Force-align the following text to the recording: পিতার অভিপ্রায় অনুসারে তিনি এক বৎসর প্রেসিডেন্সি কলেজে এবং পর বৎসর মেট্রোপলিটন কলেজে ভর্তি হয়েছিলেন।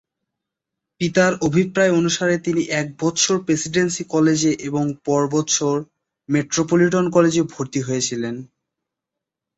পিতার 1.01 1.31
অভিপ্রায় 1.41 1.95
অনুসারে 1.95 2.35
তিনি 2.37 2.61
এক 2.79 2.87
বৎসর 2.99 3.37
প্রেসিডেন্সি 3.45 4.03
কলেজে 4.05 4.51
এবং 4.67 4.85
পর 5.05 5.21
বৎসর 5.33 5.75
মেট্রোপলিটন 6.29 7.05
কলেজে 7.11 7.41
ভর্তি 7.53 7.79
হয়েছিলেন। 7.81 8.35